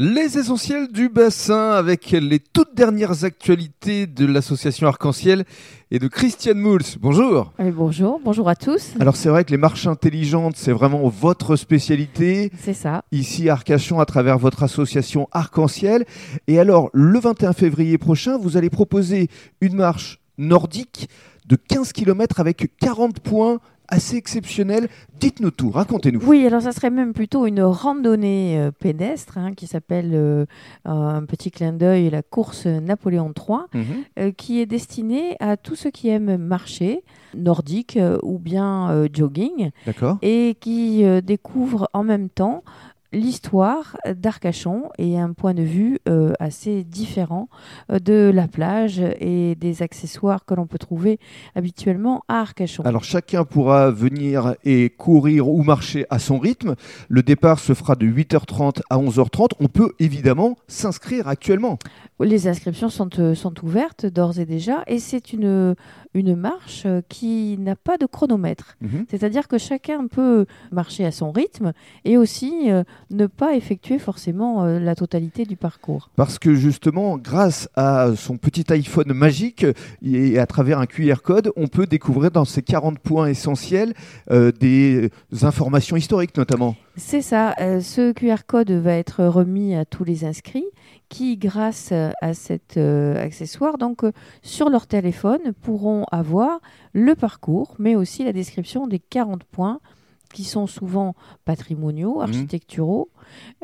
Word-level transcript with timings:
Les 0.00 0.38
essentiels 0.38 0.92
du 0.92 1.08
bassin 1.08 1.72
avec 1.72 2.12
les 2.12 2.38
toutes 2.38 2.72
dernières 2.76 3.24
actualités 3.24 4.06
de 4.06 4.26
l'association 4.26 4.86
Arc-en-Ciel 4.86 5.44
et 5.90 5.98
de 5.98 6.06
Christiane 6.06 6.60
Mouls. 6.60 6.84
Bonjour. 7.00 7.52
Oui, 7.58 7.72
bonjour, 7.72 8.20
bonjour 8.24 8.48
à 8.48 8.54
tous. 8.54 8.92
Alors 9.00 9.16
c'est 9.16 9.28
vrai 9.28 9.42
que 9.42 9.50
les 9.50 9.56
marches 9.56 9.88
intelligentes, 9.88 10.54
c'est 10.56 10.70
vraiment 10.70 11.08
votre 11.08 11.56
spécialité. 11.56 12.52
C'est 12.60 12.74
ça. 12.74 13.02
Ici 13.10 13.48
à 13.48 13.54
Arcachon 13.54 13.98
à 13.98 14.06
travers 14.06 14.38
votre 14.38 14.62
association 14.62 15.28
Arc-en-Ciel. 15.32 16.04
Et 16.46 16.60
alors 16.60 16.90
le 16.92 17.18
21 17.18 17.52
février 17.52 17.98
prochain, 17.98 18.38
vous 18.38 18.56
allez 18.56 18.70
proposer 18.70 19.26
une 19.60 19.74
marche 19.74 20.20
nordique 20.38 21.08
de 21.46 21.56
15 21.56 21.92
km 21.92 22.38
avec 22.38 22.70
40 22.78 23.18
points 23.18 23.58
assez 23.88 24.16
exceptionnel. 24.16 24.88
Dites-nous 25.18 25.50
tout, 25.50 25.70
racontez-nous. 25.70 26.20
Oui, 26.24 26.46
alors 26.46 26.62
ça 26.62 26.72
serait 26.72 26.90
même 26.90 27.12
plutôt 27.12 27.46
une 27.46 27.62
randonnée 27.62 28.58
euh, 28.58 28.70
pédestre 28.70 29.38
hein, 29.38 29.54
qui 29.54 29.66
s'appelle 29.66 30.10
euh, 30.14 30.44
un 30.84 31.24
petit 31.24 31.50
clin 31.50 31.72
d'œil 31.72 32.10
la 32.10 32.22
course 32.22 32.66
Napoléon 32.66 33.32
III, 33.36 33.58
Mhm. 33.74 33.84
euh, 34.18 34.30
qui 34.32 34.60
est 34.60 34.66
destinée 34.66 35.36
à 35.40 35.56
tous 35.56 35.74
ceux 35.74 35.90
qui 35.90 36.08
aiment 36.08 36.36
marcher, 36.36 37.02
nordique 37.36 37.98
ou 38.22 38.38
bien 38.38 39.06
jogging, 39.12 39.70
D'accord. 39.86 40.18
et 40.22 40.56
qui 40.60 41.04
découvrent 41.22 41.88
en 41.92 42.02
même 42.04 42.28
temps 42.30 42.62
l'histoire 43.12 43.96
d'Arcachon 44.06 44.90
et 44.98 45.18
un 45.18 45.32
point 45.32 45.54
de 45.54 45.62
vue 45.62 45.98
euh, 46.08 46.32
assez 46.40 46.84
différent 46.84 47.48
euh, 47.90 47.98
de 47.98 48.30
la 48.34 48.48
plage 48.48 49.00
et 49.20 49.54
des 49.54 49.82
accessoires 49.82 50.44
que 50.44 50.54
l'on 50.54 50.66
peut 50.66 50.78
trouver 50.78 51.18
habituellement 51.54 52.22
à 52.28 52.40
Arcachon. 52.40 52.82
Alors 52.84 53.04
chacun 53.04 53.44
pourra 53.44 53.90
venir 53.90 54.54
et 54.64 54.90
courir 54.90 55.48
ou 55.48 55.62
marcher 55.62 56.06
à 56.10 56.18
son 56.18 56.38
rythme. 56.38 56.74
Le 57.08 57.22
départ 57.22 57.58
se 57.58 57.72
fera 57.72 57.94
de 57.94 58.06
8h30 58.06 58.80
à 58.90 58.98
11h30. 58.98 59.52
On 59.60 59.68
peut 59.68 59.92
évidemment 59.98 60.56
s'inscrire 60.66 61.28
actuellement. 61.28 61.78
Les 62.20 62.48
inscriptions 62.48 62.88
sont, 62.88 63.10
euh, 63.20 63.34
sont 63.34 63.64
ouvertes 63.64 64.06
d'ores 64.06 64.38
et 64.38 64.44
déjà 64.44 64.82
et 64.86 64.98
c'est 64.98 65.32
une, 65.32 65.76
une 66.14 66.34
marche 66.34 66.86
qui 67.08 67.56
n'a 67.58 67.76
pas 67.76 67.96
de 67.96 68.06
chronomètre. 68.06 68.76
Mhm. 68.80 69.06
C'est-à-dire 69.08 69.48
que 69.48 69.56
chacun 69.56 70.06
peut 70.08 70.46
marcher 70.72 71.04
à 71.04 71.12
son 71.12 71.30
rythme 71.30 71.72
et 72.04 72.16
aussi 72.16 72.70
euh, 72.70 72.82
ne 73.10 73.26
pas 73.26 73.54
effectuer 73.54 73.98
forcément 73.98 74.64
euh, 74.64 74.78
la 74.78 74.94
totalité 74.94 75.44
du 75.44 75.56
parcours. 75.56 76.10
Parce 76.16 76.38
que 76.38 76.54
justement, 76.54 77.16
grâce 77.18 77.68
à 77.74 78.10
son 78.16 78.36
petit 78.36 78.64
iPhone 78.70 79.12
magique 79.12 79.66
et 80.02 80.38
à 80.38 80.46
travers 80.46 80.78
un 80.78 80.86
QR 80.86 81.22
code, 81.22 81.52
on 81.56 81.66
peut 81.66 81.86
découvrir 81.86 82.30
dans 82.30 82.44
ces 82.44 82.62
40 82.62 82.98
points 82.98 83.28
essentiels 83.28 83.94
euh, 84.30 84.52
des 84.52 85.10
informations 85.42 85.96
historiques 85.96 86.36
notamment. 86.36 86.76
C'est 86.98 87.22
ça, 87.22 87.54
euh, 87.60 87.80
ce 87.80 88.12
QR 88.12 88.44
code 88.44 88.72
va 88.72 88.94
être 88.94 89.24
remis 89.24 89.76
à 89.76 89.84
tous 89.84 90.02
les 90.02 90.24
inscrits 90.24 90.66
qui, 91.08 91.36
grâce 91.36 91.92
à 91.92 92.34
cet 92.34 92.76
euh, 92.76 93.22
accessoire, 93.22 93.78
donc 93.78 94.02
euh, 94.02 94.12
sur 94.42 94.68
leur 94.68 94.88
téléphone, 94.88 95.52
pourront 95.62 96.04
avoir 96.10 96.60
le 96.92 97.14
parcours, 97.14 97.76
mais 97.78 97.94
aussi 97.94 98.24
la 98.24 98.32
description 98.32 98.88
des 98.88 98.98
40 98.98 99.44
points 99.44 99.78
qui 100.32 100.44
sont 100.44 100.66
souvent 100.66 101.14
patrimoniaux, 101.44 102.20
architecturaux, 102.20 103.10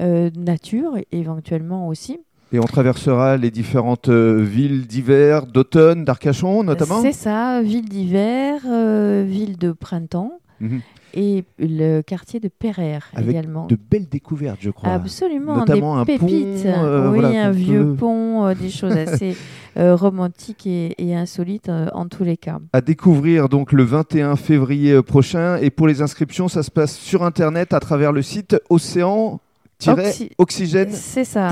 euh, 0.00 0.30
nature 0.36 0.96
éventuellement 1.12 1.88
aussi. 1.88 2.20
Et 2.52 2.58
on 2.60 2.64
traversera 2.64 3.36
les 3.36 3.50
différentes 3.50 4.08
euh, 4.08 4.40
villes 4.40 4.86
d'hiver, 4.86 5.46
d'automne, 5.46 6.04
d'Arcachon 6.04 6.62
notamment? 6.62 7.02
C'est 7.02 7.12
ça, 7.12 7.62
ville 7.62 7.88
d'hiver, 7.88 8.60
euh, 8.66 9.24
ville 9.26 9.58
de 9.58 9.72
printemps 9.72 10.38
Mhm. 10.64 10.80
et 11.14 11.44
le 11.58 12.00
quartier 12.02 12.40
de 12.40 12.48
Pereire 12.48 13.08
Avec 13.14 13.30
également. 13.30 13.66
De 13.66 13.76
belles 13.76 14.08
découvertes, 14.08 14.58
je 14.60 14.70
crois. 14.70 14.90
Absolument, 14.92 15.56
Notamment 15.58 15.98
un 15.98 16.04
des 16.04 16.18
pont, 16.18 16.26
pépites. 16.26 16.66
euh, 16.66 17.10
oui, 17.12 17.20
voilà, 17.20 17.46
un 17.46 17.50
vieux 17.50 17.84
peut- 17.84 17.94
pont, 17.96 18.46
euh, 18.46 18.54
des 18.54 18.70
choses 18.70 18.96
assez 18.96 19.36
euh, 19.76 19.94
romantiques 19.94 20.66
et, 20.66 20.94
et 20.98 21.14
insolites 21.14 21.68
en 21.68 22.08
tous 22.08 22.24
les 22.24 22.36
cas. 22.36 22.58
à 22.72 22.80
découvrir 22.80 23.48
donc 23.48 23.70
le 23.72 23.84
21 23.84 24.34
février 24.36 25.00
prochain. 25.02 25.56
Et 25.58 25.70
pour 25.70 25.86
les 25.86 26.02
inscriptions, 26.02 26.48
ça 26.48 26.62
se 26.64 26.70
passe 26.70 26.96
sur 26.96 27.22
Internet 27.24 27.72
à 27.74 27.80
travers 27.80 28.10
le 28.12 28.22
site 28.22 28.56
océan-oxygène.fr. 28.70 30.96
C'est 30.96 31.24
ça. 31.24 31.48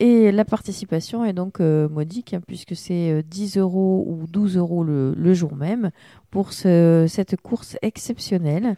Et 0.00 0.32
la 0.32 0.44
participation 0.46 1.24
est 1.26 1.32
donc 1.34 1.60
euh, 1.60 1.88
modique, 1.88 2.32
hein, 2.34 2.40
puisque 2.46 2.74
c'est 2.74 3.10
euh, 3.12 3.22
10 3.28 3.58
euros 3.58 4.04
ou 4.08 4.26
12 4.28 4.56
euros 4.56 4.82
le, 4.82 5.14
le 5.14 5.34
jour 5.34 5.54
même 5.54 5.90
pour 6.30 6.52
ce- 6.54 7.04
cette 7.08 7.36
course 7.40 7.76
exceptionnelle. 7.82 8.76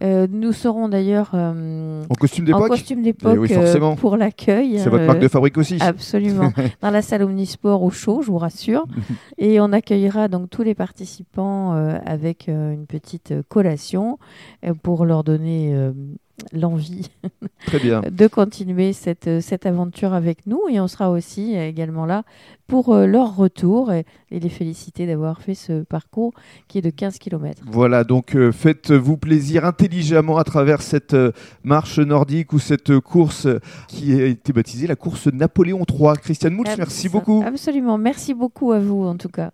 Euh, 0.00 0.28
nous 0.30 0.52
serons 0.52 0.88
d'ailleurs 0.88 1.30
euh, 1.34 2.04
En 2.08 2.14
costume 2.14 2.44
en 2.44 2.46
d'époque 2.46 2.68
costume 2.68 3.02
d'époque 3.02 3.32
Eh 3.34 3.38
oui, 3.38 3.48
euh, 3.52 3.94
pour 3.96 4.16
l'accueil. 4.16 4.78
C'est 4.78 4.90
votre 4.90 5.02
euh, 5.02 5.06
marque 5.08 5.18
de 5.18 5.26
fabrique 5.26 5.58
aussi. 5.58 5.76
Absolument. 5.80 6.52
Dans 6.82 6.90
la 6.90 7.02
salle 7.02 7.22
Omnisport 7.24 7.82
au 7.82 7.90
chaud, 7.90 8.22
je 8.22 8.28
vous 8.30 8.38
rassure. 8.38 8.84
Et 9.38 9.60
on 9.60 9.72
accueillera 9.72 10.28
donc 10.28 10.50
tous 10.50 10.62
les 10.62 10.76
participants 10.76 11.74
euh, 11.74 11.98
avec 12.06 12.48
euh, 12.48 12.72
une 12.74 12.86
petite 12.86 13.32
euh, 13.32 13.42
collation 13.48 14.18
euh, 14.64 14.72
pour 14.80 15.04
leur 15.04 15.24
donner 15.24 15.72
euh, 15.74 15.90
l'envie 16.52 17.10
Très 17.66 17.78
bien. 17.78 18.00
de 18.00 18.26
continuer 18.26 18.92
cette, 18.92 19.26
euh, 19.26 19.40
cette 19.40 19.66
aventure 19.66 20.12
avec 20.12 20.46
nous. 20.46 20.62
Et 20.70 20.80
on 20.80 20.88
sera 20.88 21.10
aussi 21.10 21.54
également 21.54 22.06
là 22.06 22.24
pour 22.68 22.94
euh, 22.94 23.06
leur 23.06 23.34
retour 23.34 23.92
et, 23.92 24.04
et 24.30 24.38
les 24.38 24.50
féliciter 24.50 25.06
d'avoir 25.06 25.40
fait 25.40 25.54
ce 25.54 25.82
parcours 25.82 26.32
qui 26.68 26.78
est 26.78 26.82
de 26.82 26.90
15 26.90 27.18
km. 27.18 27.62
Voilà, 27.66 28.04
donc 28.04 28.36
euh, 28.36 28.52
faites-vous 28.52 29.16
plaisir 29.16 29.64
intelligemment 29.64 30.36
à 30.36 30.44
travers 30.44 30.82
cette 30.82 31.14
euh, 31.14 31.32
marche 31.64 31.98
nordique 31.98 32.52
ou 32.52 32.58
cette 32.58 33.00
course 33.00 33.48
qui 33.88 34.12
a 34.20 34.26
été 34.26 34.52
baptisée 34.52 34.86
la 34.86 34.96
course 34.96 35.26
Napoléon 35.28 35.82
III. 35.90 36.18
Christiane 36.20 36.52
Mouls, 36.52 36.66
merci 36.76 37.08
beaucoup. 37.08 37.42
Absolument. 37.44 37.96
Merci 37.96 38.34
beaucoup 38.34 38.72
à 38.72 38.78
vous 38.78 39.04
en 39.04 39.16
tout 39.16 39.30
cas. 39.30 39.46